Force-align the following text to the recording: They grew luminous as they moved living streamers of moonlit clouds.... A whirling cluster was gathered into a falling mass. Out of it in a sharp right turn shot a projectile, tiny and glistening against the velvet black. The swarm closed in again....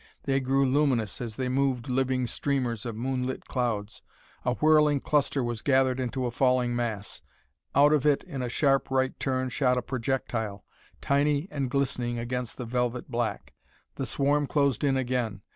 They 0.23 0.39
grew 0.39 0.65
luminous 0.67 1.21
as 1.21 1.35
they 1.35 1.47
moved 1.47 1.87
living 1.87 2.25
streamers 2.25 2.87
of 2.87 2.95
moonlit 2.95 3.45
clouds.... 3.45 4.01
A 4.43 4.55
whirling 4.55 4.99
cluster 4.99 5.43
was 5.43 5.61
gathered 5.61 5.99
into 5.99 6.25
a 6.25 6.31
falling 6.31 6.75
mass. 6.75 7.21
Out 7.75 7.93
of 7.93 8.03
it 8.03 8.23
in 8.23 8.41
a 8.41 8.49
sharp 8.49 8.89
right 8.89 9.13
turn 9.19 9.49
shot 9.49 9.77
a 9.77 9.83
projectile, 9.83 10.65
tiny 11.01 11.47
and 11.51 11.69
glistening 11.69 12.17
against 12.17 12.57
the 12.57 12.65
velvet 12.65 13.11
black. 13.11 13.53
The 13.93 14.07
swarm 14.07 14.47
closed 14.47 14.83
in 14.83 14.97
again.... 14.97 15.43